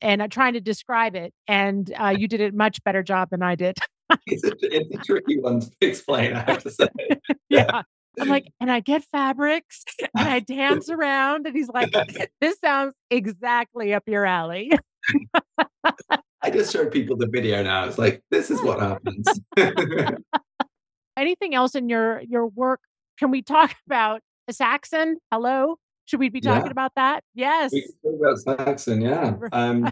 [0.00, 1.32] and I'm trying to describe it.
[1.46, 3.76] And uh, you did a much better job than I did.
[4.26, 6.88] it's, a, it's a tricky one to explain, I have to say.
[7.48, 7.82] yeah.
[8.20, 9.84] I'm like, and I get fabrics
[10.16, 11.46] and I dance around.
[11.46, 11.92] And he's like,
[12.40, 14.70] this sounds exactly up your alley.
[16.42, 17.86] I just showed people the video now.
[17.86, 19.26] It's like, this is what happens.
[21.16, 22.80] anything else in your your work?
[23.18, 25.18] Can we talk about Saxon?
[25.30, 25.78] Hello?
[26.06, 26.70] Should we be talking yeah.
[26.70, 27.24] about that?
[27.34, 27.72] Yes.
[27.72, 29.34] We can talk about Saxon, yeah.
[29.52, 29.90] Um,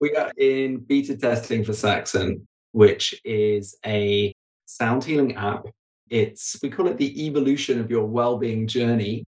[0.00, 4.34] we are in beta testing for Saxon, which is a
[4.66, 5.66] sound healing app.
[6.10, 9.24] It's we call it the evolution of your well-being journey.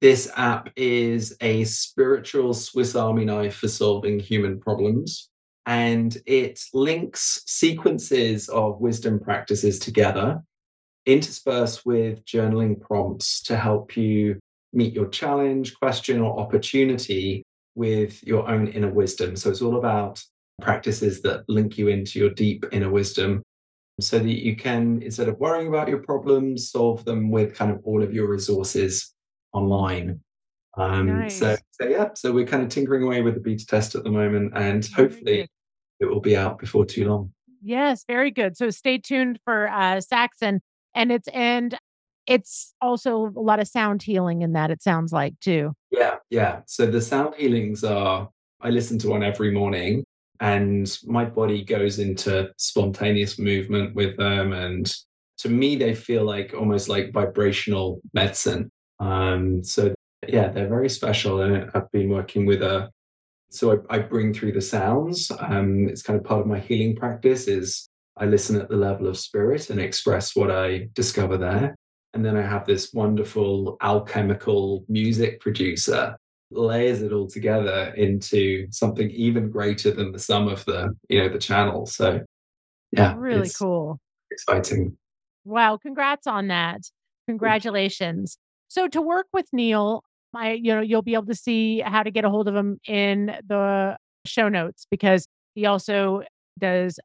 [0.00, 5.28] This app is a spiritual Swiss Army knife for solving human problems.
[5.66, 10.42] And it links sequences of wisdom practices together,
[11.04, 14.38] interspersed with journaling prompts to help you
[14.72, 17.42] meet your challenge, question, or opportunity
[17.74, 19.36] with your own inner wisdom.
[19.36, 20.22] So it's all about
[20.62, 23.42] practices that link you into your deep inner wisdom
[24.00, 27.80] so that you can, instead of worrying about your problems, solve them with kind of
[27.84, 29.14] all of your resources
[29.52, 30.20] online.
[30.76, 31.38] Um, nice.
[31.38, 34.10] so, so, yeah, so we're kind of tinkering away with the beta test at the
[34.10, 35.48] moment, and hopefully
[36.00, 37.32] it will be out before too long.
[37.62, 38.56] Yes, very good.
[38.56, 40.60] So stay tuned for uh, Saxon,
[40.94, 41.76] and it's and
[42.26, 44.70] it's also a lot of sound healing in that.
[44.70, 45.72] It sounds like too.
[45.90, 46.60] Yeah, yeah.
[46.66, 48.30] So the sound healings are.
[48.62, 50.04] I listen to one every morning,
[50.40, 54.92] and my body goes into spontaneous movement with them and
[55.38, 58.70] to me they feel like almost like vibrational medicine.
[58.98, 59.94] Um, so
[60.28, 62.90] yeah they're very special and i've been working with a
[63.52, 65.32] so I, I bring through the sounds.
[65.40, 69.08] Um, it's kind of part of my healing practice is i listen at the level
[69.08, 71.74] of spirit and express what i discover there.
[72.14, 76.16] And then i have this wonderful alchemical music producer
[76.50, 81.28] layers it all together into something even greater than the sum of the you know
[81.28, 81.94] the channels.
[81.94, 82.20] So
[82.92, 84.00] yeah really cool.
[84.30, 84.96] exciting.
[85.44, 86.80] Wow congrats on that.
[87.28, 88.38] Congratulations.
[88.68, 92.10] So to work with neil my you know you'll be able to see how to
[92.10, 93.96] get a hold of him in the
[94.26, 96.22] show notes because he also
[96.58, 96.98] does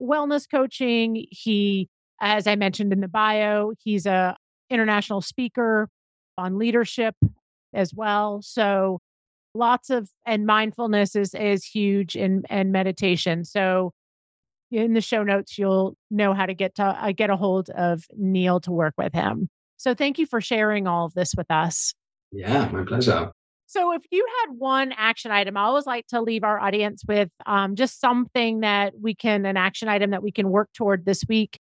[0.00, 1.26] wellness coaching.
[1.30, 1.88] He
[2.20, 4.36] as i mentioned in the bio he's a
[4.70, 5.88] international speaker
[6.38, 7.14] on leadership
[7.74, 8.40] as well.
[8.42, 9.00] So
[9.54, 13.44] lots of and mindfulness is is huge in and meditation.
[13.44, 13.92] So
[14.70, 18.04] in the show notes you'll know how to get to uh, get a hold of
[18.16, 19.48] Neil to work with him.
[19.76, 21.94] So thank you for sharing all of this with us.
[22.32, 23.30] Yeah, my pleasure.
[23.66, 27.30] So, if you had one action item, I always like to leave our audience with
[27.46, 31.24] um, just something that we can, an action item that we can work toward this
[31.28, 31.58] week.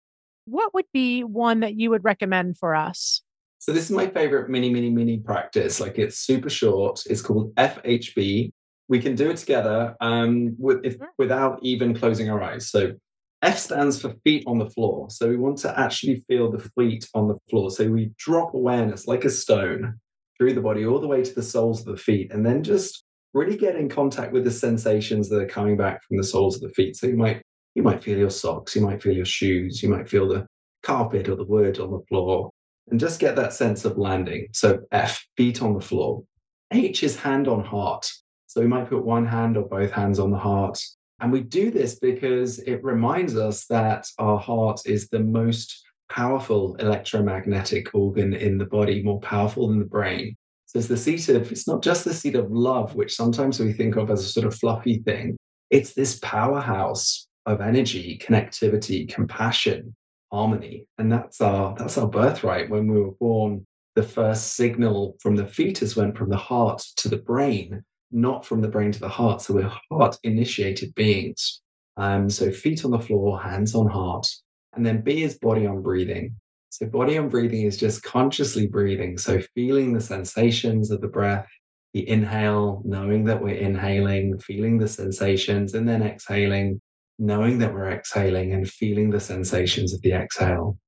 [0.46, 3.22] What would be one that you would recommend for us?
[3.62, 5.78] So this is my favorite mini, mini, mini practice.
[5.78, 7.04] Like it's super short.
[7.06, 8.50] It's called FHB.
[8.88, 12.68] We can do it together um, with, if, without even closing our eyes.
[12.68, 12.94] So
[13.40, 15.10] F stands for feet on the floor.
[15.10, 17.70] So we want to actually feel the feet on the floor.
[17.70, 20.00] So we drop awareness like a stone
[20.36, 23.04] through the body all the way to the soles of the feet, and then just
[23.32, 26.62] really get in contact with the sensations that are coming back from the soles of
[26.62, 26.96] the feet.
[26.96, 27.40] So you might
[27.76, 30.46] you might feel your socks, you might feel your shoes, you might feel the
[30.82, 32.50] carpet or the wood on the floor
[32.90, 34.48] and just get that sense of landing.
[34.52, 36.24] So F, feet on the floor.
[36.72, 38.10] H is hand on heart.
[38.46, 40.78] So we might put one hand or both hands on the heart.
[41.20, 46.74] And we do this because it reminds us that our heart is the most powerful
[46.76, 50.36] electromagnetic organ in the body, more powerful than the brain.
[50.66, 53.72] So it's the seat of, it's not just the seat of love, which sometimes we
[53.72, 55.36] think of as a sort of fluffy thing.
[55.70, 59.94] It's this powerhouse of energy, connectivity, compassion,
[60.32, 63.66] harmony and that's our that's our birthright when we were born.
[63.94, 68.60] The first signal from the fetus went from the heart to the brain not from
[68.60, 69.40] the brain to the heart.
[69.40, 71.62] So we're heart initiated beings.
[71.96, 74.26] Um, so feet on the floor hands on heart
[74.74, 76.34] and then b is body on breathing.
[76.70, 79.18] So body on breathing is just consciously breathing.
[79.18, 81.46] So feeling the sensations of the breath
[81.92, 86.80] the inhale knowing that we're inhaling feeling the sensations and then exhaling
[87.18, 90.78] knowing that we're exhaling and feeling the sensations of the exhale.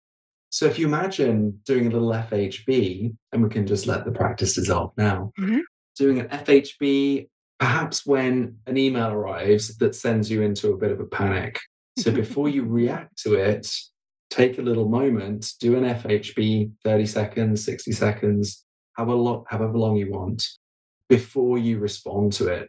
[0.50, 4.54] So if you imagine doing a little FHB, and we can just let the practice
[4.54, 5.60] dissolve now, mm-hmm.
[5.96, 11.00] doing an FHB, perhaps when an email arrives that sends you into a bit of
[11.00, 11.58] a panic.
[11.98, 13.68] So before you react to it,
[14.30, 19.96] take a little moment, do an FHB, 30 seconds, 60 seconds, however long, however long
[19.96, 20.46] you want,
[21.08, 22.68] before you respond to it.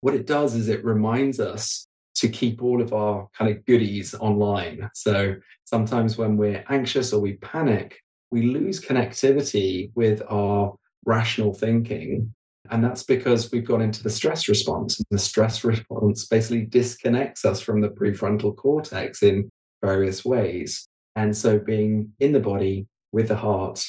[0.00, 1.86] What it does is it reminds us
[2.16, 4.88] to keep all of our kind of goodies online.
[4.94, 8.00] So sometimes when we're anxious or we panic,
[8.30, 12.34] we lose connectivity with our rational thinking.
[12.70, 14.98] And that's because we've gone into the stress response.
[14.98, 19.50] And the stress response basically disconnects us from the prefrontal cortex in
[19.82, 20.88] various ways.
[21.14, 23.84] And so being in the body with the heart,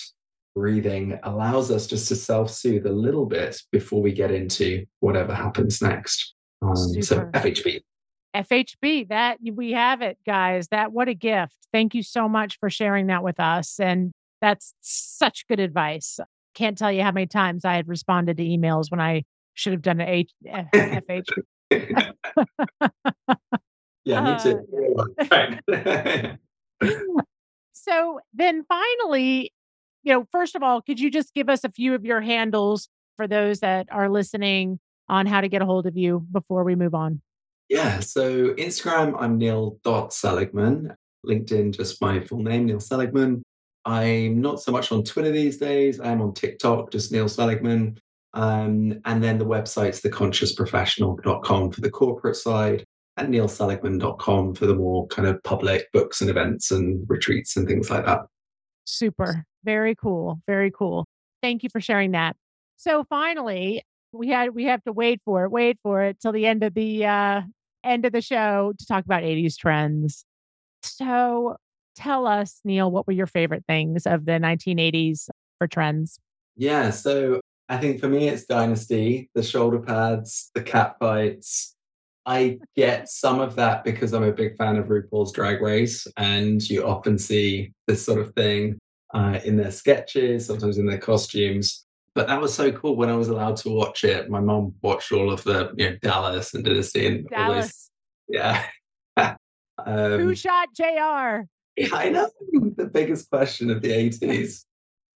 [0.55, 5.33] breathing allows us just to self soothe a little bit before we get into whatever
[5.33, 6.33] happens next.
[6.61, 7.81] Um, so FHB.
[8.35, 10.67] FHB, that we have it, guys.
[10.69, 11.55] That what a gift.
[11.71, 13.79] Thank you so much for sharing that with us.
[13.79, 14.11] And
[14.41, 16.19] that's such good advice.
[16.53, 19.23] Can't tell you how many times I had responded to emails when I
[19.53, 21.23] should have done an H- FHB.
[24.05, 24.65] yeah, me too.
[25.71, 26.35] Uh,
[27.73, 29.51] so then finally,
[30.03, 32.87] you know, first of all, could you just give us a few of your handles
[33.15, 36.75] for those that are listening on how to get a hold of you before we
[36.75, 37.21] move on?
[37.69, 39.77] Yeah, so Instagram, I'm Neil
[40.09, 40.95] Seligman.
[41.25, 43.43] LinkedIn, just my full name, Neil Seligman.
[43.85, 45.99] I'm not so much on Twitter these days.
[45.99, 47.97] I'm on TikTok, just Neil Seligman.
[48.33, 52.83] Um, and then the website's theconsciousprofessional.com for the corporate side
[53.17, 57.89] and neilseligman.com for the more kind of public books and events and retreats and things
[57.89, 58.21] like that.
[58.85, 59.43] Super.
[59.63, 60.41] Very cool.
[60.47, 61.05] Very cool.
[61.41, 62.35] Thank you for sharing that.
[62.77, 66.45] So finally, we had we have to wait for it, wait for it till the
[66.45, 67.41] end of the uh
[67.87, 70.25] end of the show to talk about 80s trends.
[70.81, 71.57] So
[71.95, 76.19] tell us, Neil, what were your favorite things of the 1980s for trends?
[76.55, 81.75] Yeah, so I think for me it's Dynasty, the shoulder pads, the cat fights.
[82.25, 86.61] I get some of that because I'm a big fan of RuPaul's Drag Race, and
[86.69, 88.77] you often see this sort of thing
[89.13, 91.85] uh, in their sketches, sometimes in their costumes.
[92.17, 94.27] But that was so cool when I was allowed to watch it.
[94.27, 97.91] My mom watched all of the you know, Dallas and Dynasty and Dallas.
[98.27, 98.65] yeah.
[99.17, 99.35] um,
[99.85, 101.45] Who shot JR?
[101.75, 102.27] Yeah, I know.
[102.75, 104.65] The biggest question of the 80s.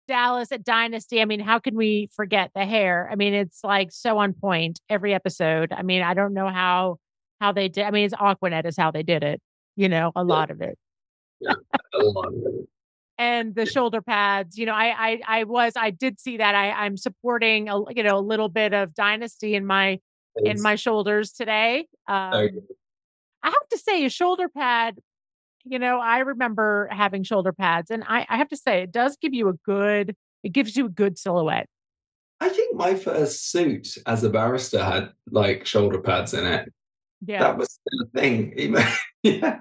[0.08, 1.22] Dallas at Dynasty.
[1.22, 3.08] I mean, how can we forget the hair?
[3.12, 5.72] I mean, it's like so on point every episode.
[5.72, 6.96] I mean, I don't know how
[7.40, 7.84] how they did.
[7.84, 9.40] I mean, it's Aquanet is how they did it.
[9.76, 10.34] You know, a yeah.
[10.34, 10.76] lot of it.
[11.38, 11.54] Yeah,
[11.94, 12.68] a lot of it.
[13.18, 14.56] And the shoulder pads.
[14.56, 16.54] You know, I I I was I did see that.
[16.54, 20.00] I I'm supporting a you know a little bit of Dynasty in my
[20.36, 21.86] in my shoulders today.
[22.06, 22.48] Um,
[23.42, 24.98] I have to say, a shoulder pad
[25.70, 29.16] you know, I remember having shoulder pads, and I, I have to say, it does
[29.20, 31.68] give you a good, it gives you a good silhouette.
[32.40, 36.72] I think my first suit as a barrister had like shoulder pads in it.
[37.26, 38.54] Yeah, that was the thing.
[38.56, 38.84] Even,
[39.22, 39.58] yeah,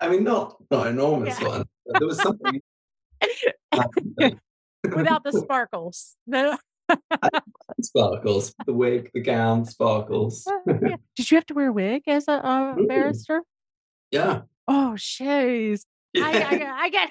[0.00, 1.48] I mean, not not enormous yeah.
[1.48, 2.60] one, there was something
[4.84, 6.16] without the sparkles.
[6.26, 6.56] No.
[7.82, 10.46] sparkles, the wig, the gown, sparkles.
[10.46, 10.96] Uh, yeah.
[11.16, 13.42] Did you have to wear a wig as a, uh, a barrister?
[14.10, 15.84] Yeah, oh shoes.
[16.16, 17.10] I, I, I get.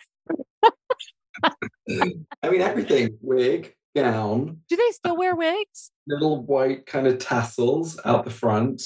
[2.43, 4.61] I mean, everything wig, gown.
[4.69, 5.91] Do they still wear wigs?
[6.07, 8.83] Little white kind of tassels out the front,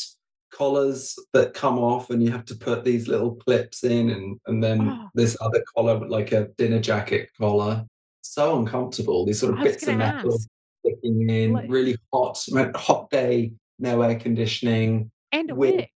[0.62, 4.64] collars that come off, and you have to put these little clips in, and, and
[4.64, 5.08] then oh.
[5.16, 7.84] this other collar, like a dinner jacket collar.
[8.22, 9.26] So uncomfortable.
[9.26, 10.48] These sort of bits of metal ask.
[10.86, 12.38] sticking in, like, really hot,
[12.76, 15.10] hot day, no air conditioning.
[15.32, 15.90] And a wig.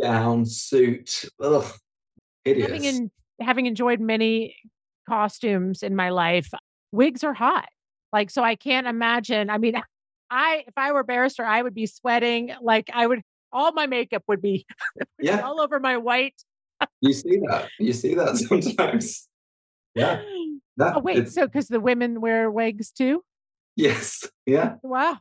[0.00, 1.24] Gown, suit.
[1.42, 1.72] Ugh,
[2.46, 3.10] having in,
[3.40, 4.54] having enjoyed many
[5.08, 6.48] costumes in my life,
[6.92, 7.68] wigs are hot.
[8.12, 9.50] Like, so I can't imagine.
[9.50, 9.74] I mean,
[10.30, 12.52] I if I were barrister, I would be sweating.
[12.62, 14.66] Like I would all my makeup would be
[15.18, 15.40] yeah.
[15.40, 16.40] all over my white.
[17.00, 17.68] you see that.
[17.78, 19.28] You see that sometimes.
[19.94, 20.22] Yeah.
[20.78, 23.22] That, oh wait, so because the women wear wigs too?
[23.76, 24.26] Yes.
[24.46, 24.76] Yeah.
[24.82, 25.18] Wow.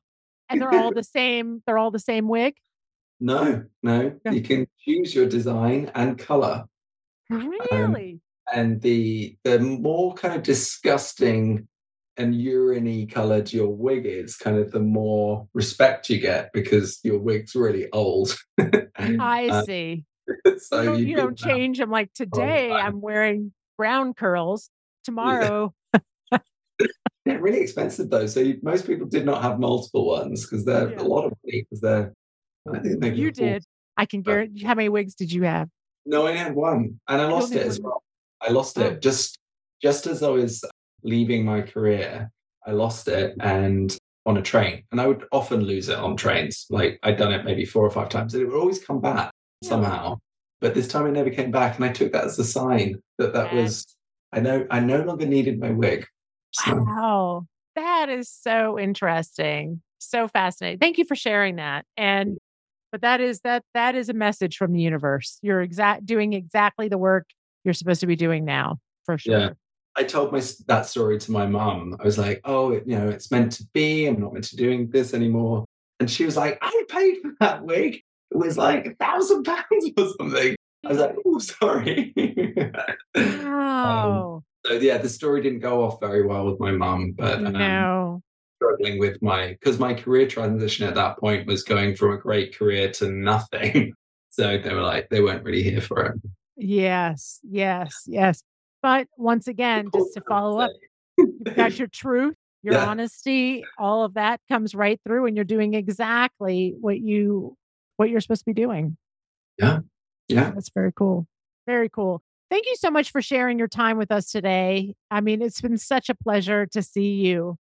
[0.49, 2.55] And they're all the same, they're all the same wig?
[3.19, 4.13] No, no.
[4.29, 6.65] You can choose your design and color.
[7.29, 8.13] Um, really?
[8.13, 8.21] Um,
[8.53, 11.67] and the the more kind of disgusting
[12.17, 17.19] and uriny colored your wig is, kind of the more respect you get because your
[17.19, 18.37] wig's really old.
[18.97, 20.05] I uh, see.
[20.57, 24.69] so you don't, you don't change them like today I'm wearing brown curls.
[25.03, 25.73] Tomorrow.
[25.93, 26.37] Yeah.
[27.25, 28.27] they're really expensive though.
[28.27, 31.01] So you, most people did not have multiple ones because they're yeah.
[31.01, 32.13] a lot of money because they're
[32.71, 33.63] I think you did.
[33.97, 34.63] I can guarantee.
[34.63, 35.69] How many wigs did you have?
[36.05, 38.03] No, I had one, and I lost it as well.
[38.39, 38.83] I lost oh.
[38.83, 39.39] it just
[39.81, 40.63] just as I was
[41.03, 42.31] leaving my career.
[42.65, 43.95] I lost it, and
[44.25, 46.65] on a train, and I would often lose it on trains.
[46.69, 49.31] Like I'd done it maybe four or five times, and it would always come back
[49.61, 49.69] yeah.
[49.69, 50.17] somehow.
[50.59, 53.33] But this time it never came back, and I took that as a sign that
[53.33, 53.63] that yes.
[53.63, 53.95] was.
[54.33, 56.05] I know I no longer needed my wig.
[56.53, 56.83] So.
[56.83, 60.79] Wow, that is so interesting, so fascinating.
[60.79, 62.37] Thank you for sharing that, and
[62.91, 66.87] but that is that that is a message from the universe you're exact doing exactly
[66.87, 67.29] the work
[67.63, 69.49] you're supposed to be doing now for sure yeah
[69.95, 71.95] i told my that story to my mom.
[71.99, 74.05] I was like oh you know it's meant to be.
[74.07, 75.65] I'm not meant to doing this anymore.
[75.99, 78.01] And she was like i paid for that wig.
[78.31, 80.55] It was like a thousand pounds or something.
[80.85, 82.13] I was like oh sorry.
[83.13, 84.35] Um, wow.
[84.35, 87.51] um, so yeah the story didn't go off very well with my mom but um,
[87.51, 88.21] no.
[88.55, 92.57] struggling with my because my career transition at that point was going from a great
[92.57, 93.93] career to nothing.
[94.33, 96.15] So they were like, they weren't really here for it.
[96.55, 98.41] Yes, yes, yes.
[98.81, 100.71] But once again, just to follow up,
[101.17, 102.85] you've got your truth, your yeah.
[102.85, 107.55] honesty, all of that comes right through and you're doing exactly what you
[107.97, 108.97] what you're supposed to be doing.
[109.59, 109.79] Yeah.
[110.27, 110.51] Yeah.
[110.51, 111.27] That's very cool.
[111.67, 112.23] Very cool.
[112.49, 114.95] Thank you so much for sharing your time with us today.
[115.09, 117.57] I mean, it's been such a pleasure to see you.